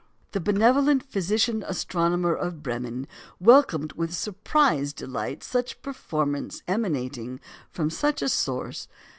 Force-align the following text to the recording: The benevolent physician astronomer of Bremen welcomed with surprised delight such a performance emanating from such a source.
The 0.31 0.39
benevolent 0.39 1.03
physician 1.03 1.61
astronomer 1.67 2.33
of 2.33 2.63
Bremen 2.63 3.05
welcomed 3.39 3.93
with 3.93 4.13
surprised 4.15 4.95
delight 4.95 5.43
such 5.43 5.73
a 5.73 5.77
performance 5.77 6.63
emanating 6.67 7.39
from 7.69 7.91
such 7.91 8.23
a 8.23 8.29
source. 8.29 8.87